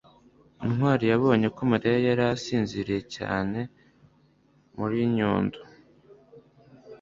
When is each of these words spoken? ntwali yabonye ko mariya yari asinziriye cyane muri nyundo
ntwali 0.71 1.05
yabonye 1.11 1.47
ko 1.55 1.61
mariya 1.71 1.97
yari 2.07 2.23
asinziriye 2.35 3.01
cyane 3.15 3.59
muri 4.77 4.97
nyundo 5.15 5.59